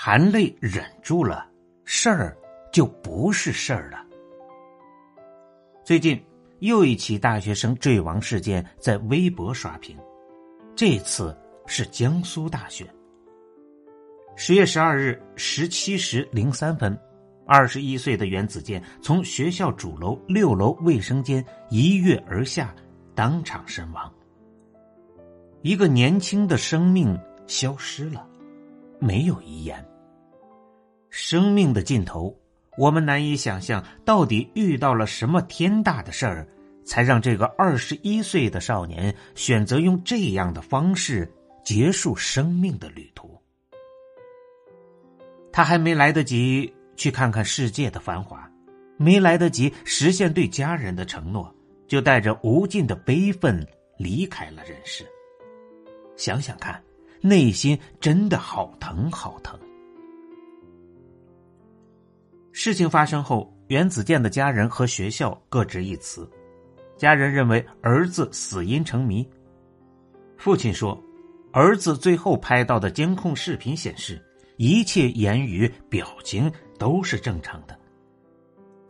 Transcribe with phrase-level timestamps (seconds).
[0.00, 1.44] 含泪忍住了，
[1.84, 2.38] 事儿
[2.72, 3.98] 就不是事儿了。
[5.82, 6.24] 最近
[6.60, 9.98] 又一起大学生坠亡事件在微博刷屏，
[10.76, 11.36] 这次
[11.66, 12.88] 是江苏大学。
[14.36, 16.96] 十月十二日十七时零三分，
[17.44, 22.72] 二十一岁的袁子健从学校主楼六楼卫生间一跃而下，
[23.16, 24.08] 当场身亡。
[25.62, 28.24] 一个年轻的生命消失了。
[29.00, 29.87] 没有遗言。
[31.10, 32.34] 生命的尽头，
[32.76, 36.48] 我们难以想象，到底遇到了什么天大的事儿，
[36.84, 41.30] 才让这个二十一岁的少年选择用这样的方式
[41.64, 43.40] 结束生命的旅途。
[45.52, 48.50] 他还没来得及去看看世界的繁华，
[48.96, 51.54] 没来得及实现对家人的承诺，
[51.86, 55.06] 就带着无尽的悲愤离开了人世。
[56.16, 56.82] 想想看。
[57.20, 59.58] 内心真的好疼，好疼。
[62.60, 66.28] 事情发生后，袁子健的家人和学校各执一词。
[66.96, 69.24] 家人认为儿子死因成谜。
[70.36, 71.00] 父亲说，
[71.52, 74.20] 儿子最后拍到的监控视频显示，
[74.56, 77.78] 一切言语表情都是正常的。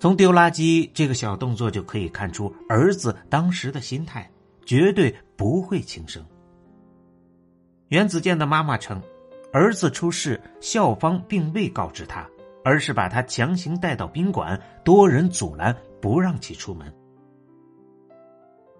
[0.00, 4.30] 从丢垃圾这个小动作就可以看出，儿子当时的心态
[4.64, 6.24] 绝对不会轻生。
[7.88, 8.98] 袁子健的妈妈称，
[9.52, 12.26] 儿子出事，校方并未告知他，
[12.64, 16.92] 而是把他强行带到宾馆，多人阻拦不让其出门。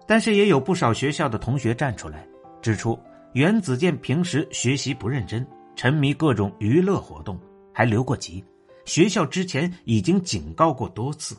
[0.07, 2.27] 但是也有不少学校的同学站出来，
[2.61, 2.99] 指出
[3.33, 5.45] 袁子健平时学习不认真，
[5.75, 7.39] 沉迷各种娱乐活动，
[7.73, 8.43] 还留过级，
[8.85, 11.37] 学校之前已经警告过多次。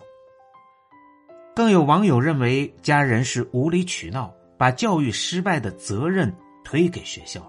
[1.54, 6.32] 更有网友认为家人是无理取闹，把教育失败的责任
[6.64, 7.42] 推给学校。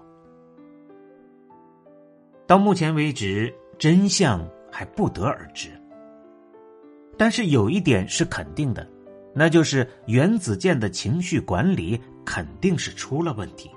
[2.48, 5.70] 到目前为止，真相还不得而知。
[7.16, 8.88] 但是有一点是肯定的，
[9.34, 13.70] 那就是袁子健的情绪管理肯定是出了问题。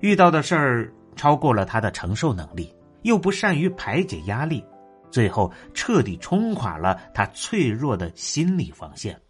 [0.00, 2.72] 遇到的事儿超过了他的承受能力，
[3.02, 4.64] 又不善于排解压力，
[5.10, 9.20] 最后彻底冲垮了他脆弱的心理防线。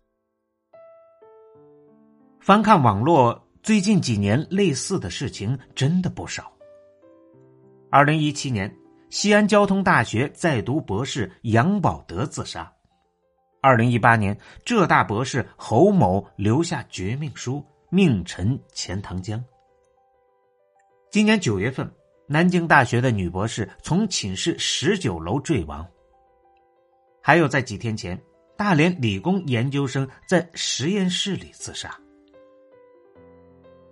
[2.41, 6.53] 翻看网络，最近几年类似的事情真的不少。
[7.91, 8.75] 二零一七年，
[9.11, 12.71] 西安交通大学在读博士杨宝德自杀。
[13.63, 19.43] 二零一八年，浙大博士侯某留下绝命书，命沉钱塘江。
[21.11, 21.91] 今年九月份，
[22.27, 25.87] 南京大学的女博士从寝室十九楼坠亡。
[27.23, 28.21] 还有在几天前，
[28.59, 31.99] 大连理工研究生在实验室里自杀。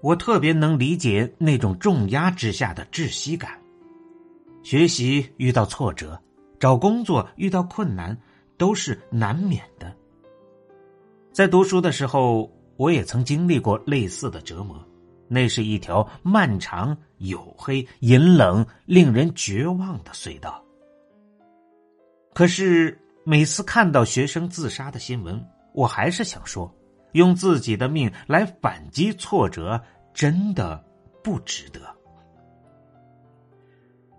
[0.02, 3.58] 我特别能理解那种重压之下的窒息感。
[4.66, 6.20] 学习遇到挫折，
[6.58, 8.20] 找工作遇到困难，
[8.58, 9.94] 都是难免的。
[11.30, 14.84] 在读书的时候，我也曾经历过类似的折磨，
[15.28, 20.60] 那是一条漫长、黝黑、阴冷、令人绝望的隧道。
[22.34, 25.40] 可是每次看到学生自杀的新闻，
[25.74, 26.68] 我还是想说，
[27.12, 29.80] 用自己的命来反击挫折，
[30.12, 30.84] 真的
[31.22, 31.95] 不值得。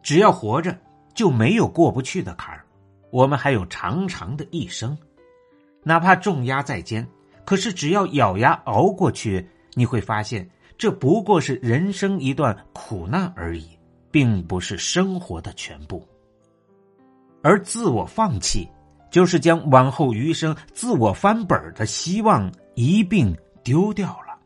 [0.08, 0.74] 只要活着，
[1.14, 2.64] 就没有过不去的坎儿。
[3.12, 4.98] 我们还有长长的一生，
[5.84, 7.06] 哪怕重压在肩，
[7.44, 13.68] 可是只要咬牙熬过去，你会发现，这不过是人生一段苦难而已，
[14.10, 16.02] 并不是生活的全部。
[17.44, 18.66] 而自我放弃，
[19.12, 24.40] 就是将往后余生自我翻本的希望一并丢掉了。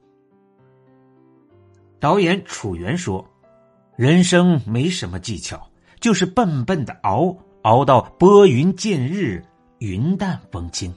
[2.00, 3.24] 导演楚原说。
[4.02, 5.70] 人生没什么技巧，
[6.00, 9.46] 就是笨笨的熬，熬到拨云见日，
[9.78, 10.92] 云淡风轻。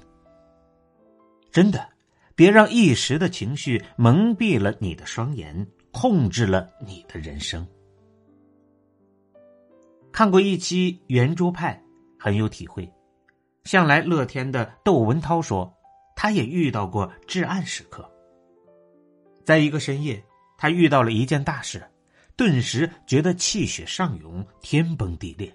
[1.53, 1.87] 真的，
[2.35, 7.69] 别让一时的情绪蒙蔽了你的双眼，控制了你的人生。
[10.11, 11.79] 看过一期圆桌派，
[12.19, 12.91] 很有体会。
[13.65, 15.71] 向来乐天的窦文涛说，
[16.17, 18.11] 他也遇到过至暗时刻。
[19.45, 20.25] 在一个深夜，
[20.57, 21.87] 他遇到了一件大事。
[22.37, 25.55] 顿时觉得气血上涌，天崩地裂，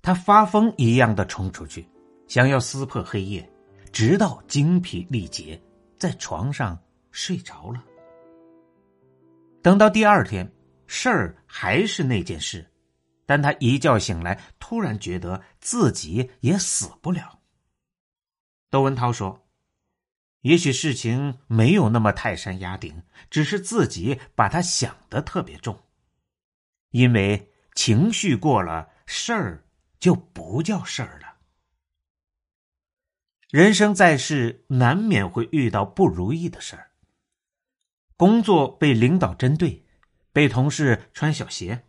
[0.00, 1.88] 他发疯一样的冲出去，
[2.28, 3.48] 想要撕破黑夜，
[3.92, 5.60] 直到精疲力竭，
[5.98, 6.78] 在床上
[7.10, 7.82] 睡着了。
[9.62, 10.50] 等到第二天，
[10.86, 12.64] 事儿还是那件事，
[13.26, 17.40] 但他一觉醒来，突然觉得自己也死不了。
[18.70, 19.40] 窦文涛说
[20.44, 25.84] ：“也许事情没有那么泰山压顶，只是自己把它想的特别重。
[26.90, 29.64] 因为情绪过了，事儿
[29.98, 31.36] 就不叫事儿了。
[33.48, 36.90] 人生在世，难免会遇到不如意的事儿。”
[38.16, 39.86] 工作被领导针对，
[40.30, 41.86] 被同事穿小鞋，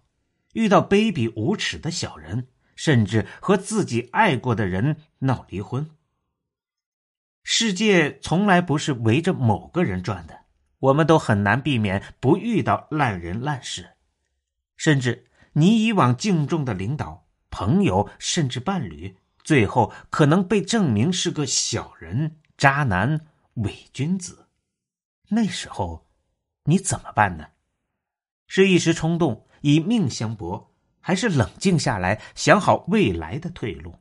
[0.54, 2.48] 遇到卑鄙无耻的小人，
[2.78, 5.90] 甚至和自己爱过的人闹离婚。
[7.48, 10.42] 世界从来不是围着某个人转的，
[10.80, 13.92] 我们都很难避免不遇到烂人烂事，
[14.76, 24.48] 甚至你以往敬重的领导、朋友，甚至伴侣，最后可能被证明是个小人、渣男、伪君子。
[25.30, 26.04] 那时候。
[26.68, 27.50] 你怎么办呢？
[28.48, 33.94] 是一时冲动以命相搏，还是冷静下来想好未来的退路？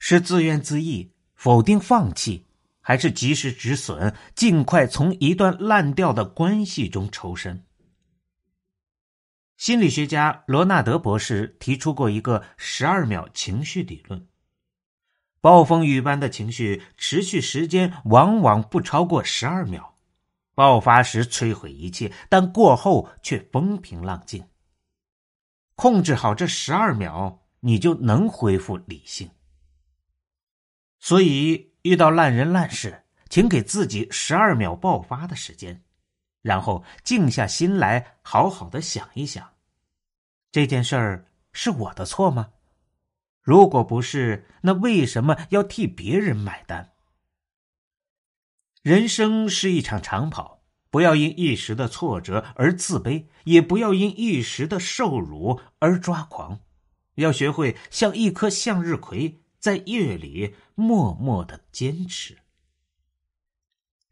[0.00, 1.13] 是自怨自艾
[1.44, 2.46] 否定放弃，
[2.80, 7.66] 还是及时止损，尽快从一段烂掉的关系中抽身？
[9.58, 14.26] 心理学家罗纳德博士提出过一个十二秒情绪理论：
[15.42, 19.98] 暴风雨般的情绪持续时间往往不超过十二秒。
[20.54, 24.42] 爆发时摧毁一切，但过后却风平浪静。
[25.74, 29.28] 控制好这十二秒，你就能恢复理性。
[31.04, 35.82] 所以，遇到烂人烂事，请给自己十二秒爆发的时间，
[36.40, 39.52] 然后静下心来，好好的想一想：
[40.50, 42.52] 这件事儿是我的错吗？
[43.42, 46.94] 如果不是，那为什么要替别人买单？
[48.80, 56.60] 人生是一场长跑，不要因一时的挫折而自卑，也不要因一时的受辱而抓狂。
[57.16, 62.36] 要学会像一颗向日葵，在夜里默默的坚持。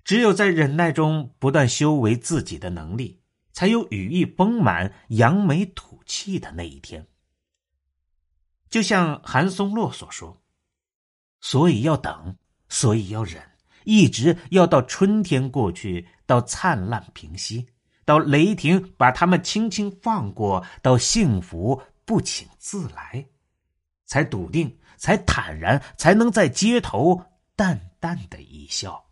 [0.02, 3.20] 只有在忍耐中不断修为自己的能力，
[3.52, 7.06] 才有羽翼丰满、扬眉吐气的那一天。
[8.70, 10.42] 就像韩松洛所说
[11.42, 12.34] ：“所以要等，
[12.70, 13.42] 所以要忍。”
[13.84, 17.68] 一直要到春天过去，到灿烂平息，
[18.06, 23.26] 到雷霆把他们轻轻放过，到幸福不请自来，
[24.12, 27.24] 才笃定，才坦然，才能在街头
[27.56, 29.06] 淡淡的一笑。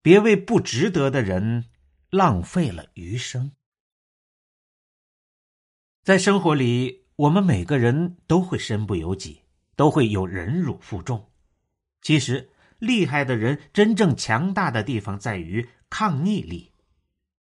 [0.00, 1.66] 别为不值得的人
[2.08, 3.52] 浪费了余生。
[6.02, 9.42] 在生活里，我们每个人都会身不由己，
[9.76, 11.30] 都会有忍辱负重。
[12.00, 12.48] 其实。
[12.80, 16.72] 厉害的人真正强大的地方在于抗逆力，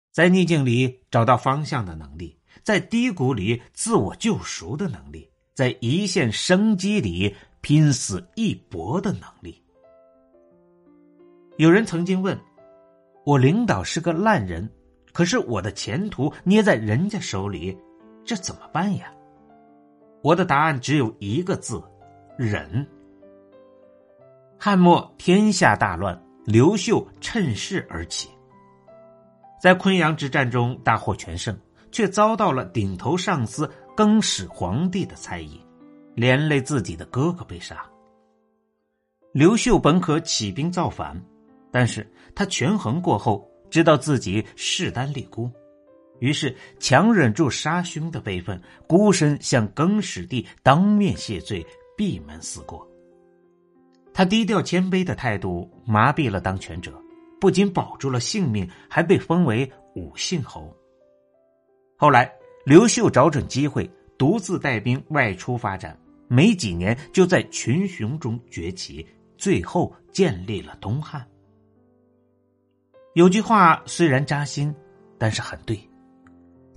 [0.09, 9.61] 在逆境里找到方向的能力，在低谷里自我救赎的能力，在一线生机里拼死一搏的能力。
[11.57, 12.37] 有人曾经问
[13.23, 14.67] ：“我领导是个烂人，
[15.11, 17.77] 可是我的前途捏在人家手里，
[18.25, 19.13] 这怎么办呀？”
[20.23, 21.83] 我的答案只有一个字：
[22.37, 22.87] 忍。
[24.57, 28.29] 汉末天下大乱，刘秀趁势而起，
[29.61, 31.55] 在昆阳之战中大获全胜，
[31.91, 35.59] 却遭到了顶头上司更始皇帝的猜疑，
[36.15, 37.85] 连累自己的哥哥被杀。
[39.31, 41.19] 刘秀本可起兵造反，
[41.71, 45.49] 但是他权衡过后，知道自己势单力孤，
[46.19, 51.65] 于是强忍住杀兄的悲愤，孤身向更始帝当面谢罪，
[51.97, 52.87] 闭门思过。
[54.13, 56.93] 他低调谦卑的态度麻痹了当权者，
[57.39, 60.71] 不仅保住了性命，还被封为武信侯。
[61.97, 62.31] 后来，
[62.65, 65.97] 刘秀找准机会，独自带兵外出发展，
[66.29, 69.05] 没几年就在群雄中崛起，
[69.37, 71.25] 最后建立了东汉。
[73.15, 74.73] 有句话虽然扎心，
[75.17, 75.77] 但是很对：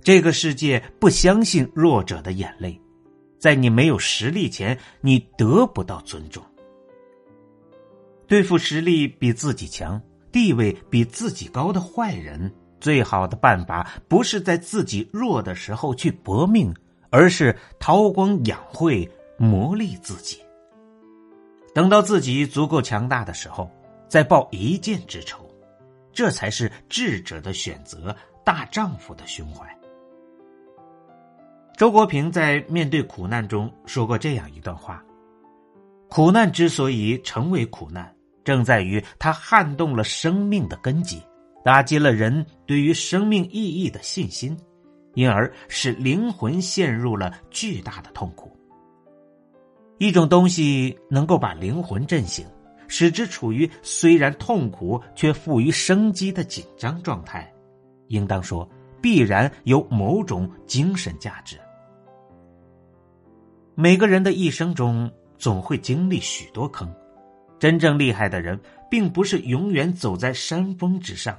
[0.01, 2.79] 这个世界不相信弱者的眼泪，
[3.39, 6.43] 在你没有实力前，你得不到尊重。
[8.27, 10.01] 对付实力比自己强、
[10.33, 16.73] 地位比自己高的坏人，最好的办法不是在自己弱的时候去搏命，
[17.09, 20.39] 而是韬光养晦，磨砺自己。
[21.73, 23.69] 等到自己足够强大的时候，
[24.07, 25.47] 再报一箭之仇，
[26.11, 29.67] 这才是智者的选择，大丈夫的胸怀。
[31.75, 35.03] 周国平在面对苦难中说过这样一段话
[36.09, 38.11] ：“苦难之所以成为苦难，
[38.43, 41.21] 正在于它撼动了生命的根基，
[41.67, 44.57] 打击了人对于生命意义的信心，
[45.15, 48.57] 因而使灵魂陷入了巨大的痛苦。
[49.97, 52.45] 一种东西能够把灵魂震醒，
[52.87, 57.53] 使之处于虽然痛苦却富于生机的紧张状态，
[58.07, 58.65] 应当说
[59.01, 61.59] 必然有某种精神价值。”
[63.75, 66.89] 每个人的一生中总会经历许多坑，
[67.59, 68.57] 真正厉害的人
[68.89, 71.37] 并不是永远走在山峰之上，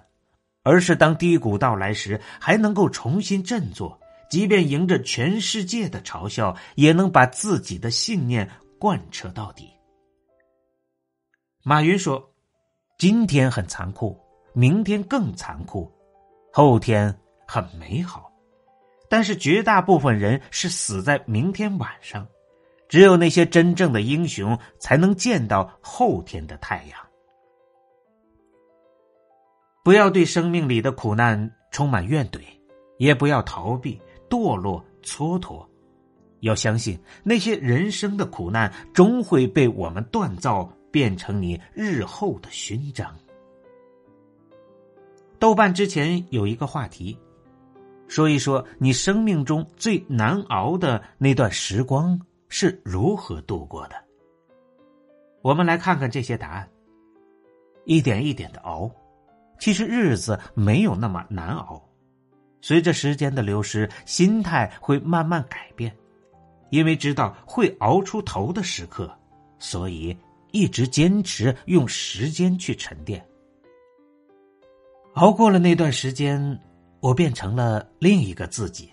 [0.69, 3.99] 而是当低谷到来时还能够重新振作，
[4.29, 8.47] 即便迎着全世界的嘲笑，也能把自己的信念
[8.79, 9.71] 贯彻到底。
[11.65, 12.35] 马云说
[12.99, 14.15] ：“今天很残酷，
[14.53, 15.91] 明天更残酷，
[16.53, 18.31] 后天很美好。”
[19.09, 22.29] 但是绝大部分人是死在明天晚上，
[22.91, 27.08] 只有那些真正的英雄才能见到后天的太阳。
[29.89, 32.41] 不要对生命里的苦难充满怨怼，
[32.99, 35.67] 也不要逃避、堕落、蹉跎，
[36.41, 43.17] 要相信那些人生的苦难终会被我们锻造，变成你日后的勋章。
[45.39, 47.19] 豆瓣之前有一个话题。
[48.09, 53.97] 说一说你生命中最难熬的那段时光是如何度过的？
[55.41, 56.69] 我们来看看这些答案。
[57.87, 58.91] 一点一点的熬，
[59.59, 61.83] 其实日子没有那么难熬。
[62.61, 65.95] 随着时间的流失，心态会慢慢改变，
[66.71, 69.11] 因为知道会熬出头的时刻，
[69.59, 70.17] 所以
[70.53, 73.25] 一直坚持用时间去沉淀。
[75.15, 76.59] 熬过了那段时间。
[77.01, 78.91] 我变成了另一个自己。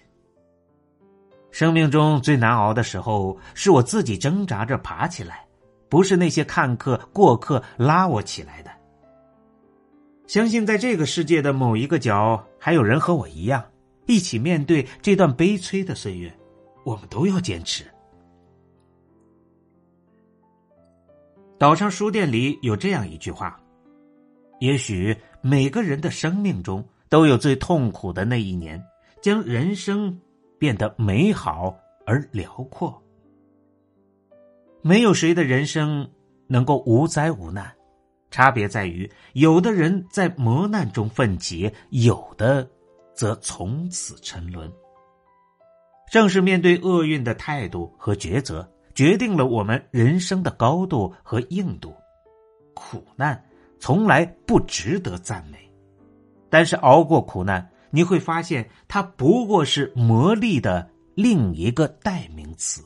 [1.49, 5.43] 生命中最难熬的时候，是我自己挣扎着爬起来，
[5.89, 8.69] 不是那些看客过客拉我起来的。
[10.27, 13.63] 相信在这个世界的某一个角，还有人和我一样，
[14.07, 16.33] 一起面对这段悲催的岁月。
[16.83, 17.85] 我们都要坚持。
[21.57, 23.59] 岛上书店里有这样一句话：
[24.59, 26.83] 也许每个人的生命中。
[27.07, 28.83] 都有最痛苦的那一年，
[29.21, 30.19] 将人生
[30.57, 33.01] 变得美好而辽阔。
[34.81, 36.09] 没有谁的人生
[36.47, 37.71] 能够无灾无难，
[38.35, 42.69] 差别在于，有的人在磨难中奋起，有的
[43.13, 44.69] 则从此沉沦。
[46.11, 51.95] 正是面对厄运的态度和抉择，决定了我们人生的高度和硬度。
[52.73, 53.41] 苦难
[53.79, 55.57] 从来不值得赞美。
[56.49, 62.83] 但是熬过苦难，你会发现它不过是磨砺的另一个代名词。